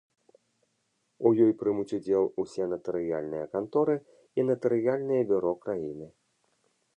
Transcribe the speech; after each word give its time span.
У 1.29 1.31
ёй 1.47 1.51
прымуць 1.59 1.93
удзел 1.97 2.25
усе 2.43 2.63
натарыяльныя 2.71 3.45
канторы 3.53 3.95
і 4.41 4.47
натарыяльныя 4.49 5.29
бюро 5.35 5.53
краіны. 5.67 6.07